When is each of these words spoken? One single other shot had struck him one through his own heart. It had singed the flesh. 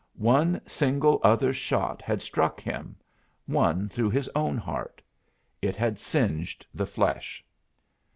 One 0.17 0.59
single 0.65 1.19
other 1.21 1.53
shot 1.53 2.01
had 2.01 2.23
struck 2.23 2.59
him 2.59 2.95
one 3.45 3.87
through 3.87 4.09
his 4.09 4.27
own 4.35 4.57
heart. 4.57 4.99
It 5.61 5.75
had 5.75 5.99
singed 5.99 6.65
the 6.73 6.87
flesh. 6.87 7.45